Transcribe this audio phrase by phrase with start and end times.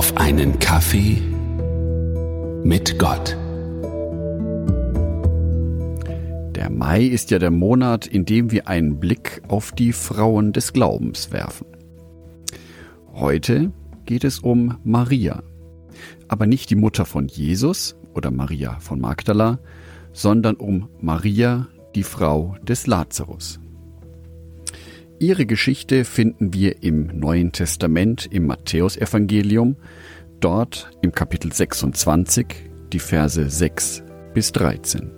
[0.00, 1.20] auf einen Kaffee
[2.64, 3.36] mit Gott.
[6.54, 10.72] Der Mai ist ja der Monat, in dem wir einen Blick auf die Frauen des
[10.72, 11.66] Glaubens werfen.
[13.12, 13.72] Heute
[14.06, 15.42] geht es um Maria,
[16.28, 19.58] aber nicht die Mutter von Jesus oder Maria von Magdala,
[20.14, 23.60] sondern um Maria, die Frau des Lazarus.
[25.22, 29.76] Ihre Geschichte finden wir im Neuen Testament im Matthäusevangelium,
[30.40, 32.46] dort im Kapitel 26,
[32.90, 34.02] die Verse 6
[34.32, 35.10] bis 13.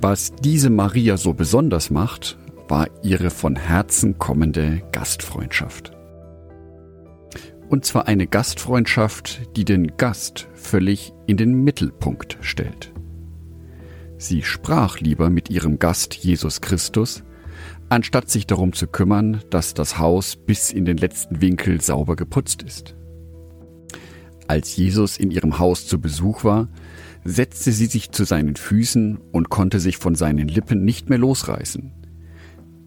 [0.00, 2.38] Was diese Maria so besonders macht,
[2.68, 5.90] war ihre von Herzen kommende Gastfreundschaft.
[7.68, 12.92] Und zwar eine Gastfreundschaft, die den Gast völlig in den Mittelpunkt stellt.
[14.16, 17.24] Sie sprach lieber mit ihrem Gast Jesus Christus,
[17.88, 22.62] anstatt sich darum zu kümmern, dass das Haus bis in den letzten Winkel sauber geputzt
[22.62, 22.96] ist.
[24.48, 26.68] Als Jesus in ihrem Haus zu Besuch war,
[27.24, 31.92] setzte sie sich zu seinen Füßen und konnte sich von seinen Lippen nicht mehr losreißen.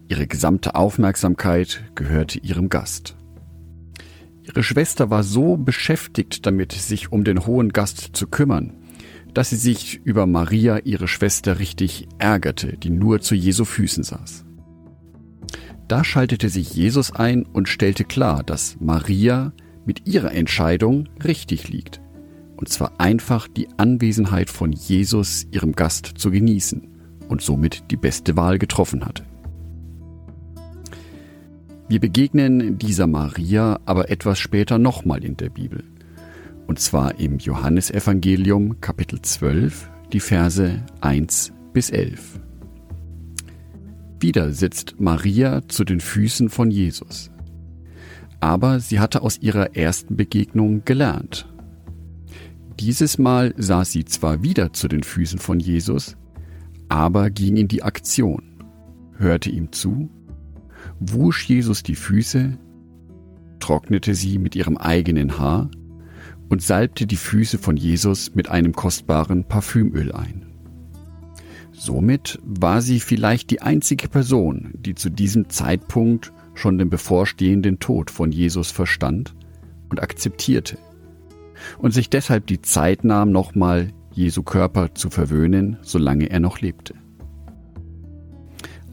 [0.08, 3.16] Ihre gesamte Aufmerksamkeit gehörte ihrem Gast.
[4.42, 8.72] Ihre Schwester war so beschäftigt damit, sich um den hohen Gast zu kümmern,
[9.34, 14.44] dass sie sich über Maria, ihre Schwester, richtig ärgerte, die nur zu Jesu Füßen saß.
[15.90, 19.52] Da schaltete sich Jesus ein und stellte klar, dass Maria
[19.84, 22.00] mit ihrer Entscheidung richtig liegt.
[22.56, 26.86] Und zwar einfach die Anwesenheit von Jesus ihrem Gast zu genießen
[27.26, 29.24] und somit die beste Wahl getroffen hatte.
[31.88, 35.82] Wir begegnen dieser Maria aber etwas später nochmal in der Bibel.
[36.68, 42.38] Und zwar im Johannesevangelium Kapitel 12, die Verse 1 bis 11.
[44.20, 47.30] Wieder sitzt Maria zu den Füßen von Jesus.
[48.38, 51.48] Aber sie hatte aus ihrer ersten Begegnung gelernt.
[52.78, 56.16] Dieses Mal saß sie zwar wieder zu den Füßen von Jesus,
[56.88, 58.42] aber ging in die Aktion,
[59.16, 60.10] hörte ihm zu,
[60.98, 62.58] wusch Jesus die Füße,
[63.58, 65.70] trocknete sie mit ihrem eigenen Haar
[66.50, 70.49] und salbte die Füße von Jesus mit einem kostbaren Parfümöl ein.
[71.72, 78.10] Somit war sie vielleicht die einzige Person, die zu diesem Zeitpunkt schon den bevorstehenden Tod
[78.10, 79.34] von Jesus verstand
[79.88, 80.78] und akzeptierte
[81.78, 86.94] und sich deshalb die Zeit nahm, nochmal Jesu Körper zu verwöhnen, solange er noch lebte.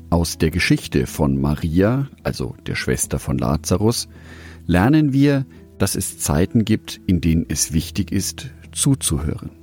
[0.10, 4.08] Aus der Geschichte von Maria, also der Schwester von Lazarus,
[4.66, 5.46] lernen wir,
[5.78, 9.57] dass es Zeiten gibt, in denen es wichtig ist, zuzuhören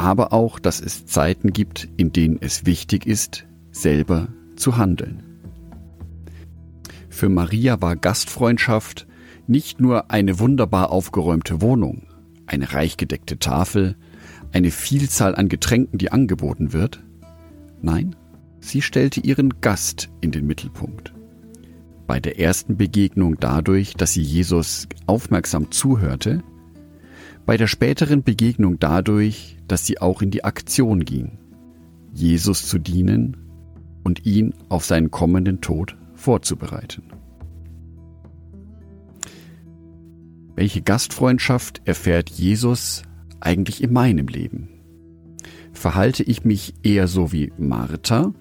[0.00, 5.22] aber auch, dass es Zeiten gibt, in denen es wichtig ist, selber zu handeln.
[7.10, 9.06] Für Maria war Gastfreundschaft
[9.46, 12.06] nicht nur eine wunderbar aufgeräumte Wohnung,
[12.46, 13.96] eine reich gedeckte Tafel,
[14.52, 17.02] eine Vielzahl an Getränken, die angeboten wird.
[17.82, 18.16] Nein,
[18.60, 21.12] sie stellte ihren Gast in den Mittelpunkt.
[22.06, 26.42] Bei der ersten Begegnung dadurch, dass sie Jesus aufmerksam zuhörte,
[27.50, 31.36] bei der späteren Begegnung dadurch, dass sie auch in die Aktion ging,
[32.14, 33.38] Jesus zu dienen
[34.04, 37.02] und ihn auf seinen kommenden Tod vorzubereiten.
[40.54, 43.02] Welche Gastfreundschaft erfährt Jesus
[43.40, 44.68] eigentlich in meinem Leben?
[45.72, 48.32] Verhalte ich mich eher so wie Martha,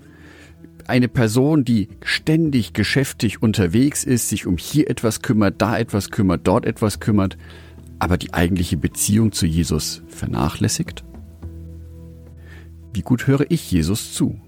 [0.86, 6.42] eine Person, die ständig geschäftig unterwegs ist, sich um hier etwas kümmert, da etwas kümmert,
[6.46, 7.40] dort etwas kümmert,
[8.00, 11.04] aber die eigentliche Beziehung zu Jesus vernachlässigt?
[12.94, 14.40] Wie gut höre ich Jesus zu?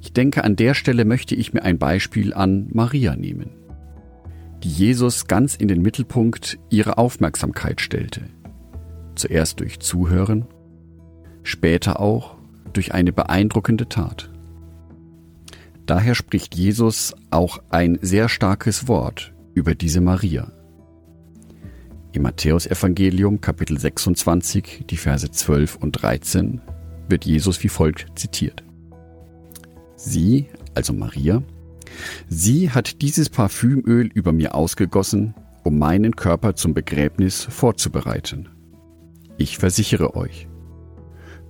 [0.00, 3.50] Ich denke, an der Stelle möchte ich mir ein Beispiel an Maria nehmen,
[4.62, 8.22] die Jesus ganz in den Mittelpunkt ihrer Aufmerksamkeit stellte.
[9.14, 10.46] Zuerst durch Zuhören,
[11.42, 12.36] später auch
[12.72, 14.30] durch eine beeindruckende Tat.
[15.86, 20.50] Daher spricht Jesus auch ein sehr starkes Wort über diese Maria.
[22.14, 26.60] Im Matthäusevangelium Kapitel 26, die Verse 12 und 13
[27.08, 28.62] wird Jesus wie folgt zitiert.
[29.96, 31.42] Sie, also Maria,
[32.28, 35.34] sie hat dieses Parfümöl über mir ausgegossen,
[35.64, 38.48] um meinen Körper zum Begräbnis vorzubereiten.
[39.36, 40.46] Ich versichere euch,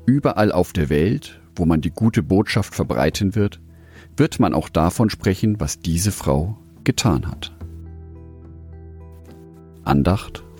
[0.06, 3.60] überall auf der Welt, wo man die gute Botschaft verbreiten wird,
[4.17, 7.55] wird man auch davon sprechen, was diese Frau getan hat.
[9.84, 10.44] Andacht